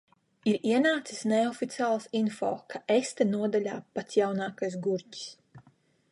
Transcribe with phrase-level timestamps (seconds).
[0.51, 5.29] Ir ienācis neoficiāls info, ka es te nodaļā pats jaunākais gurķis.